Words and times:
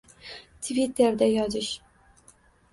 Twitterda 0.63 1.27
yozish: 1.29 1.77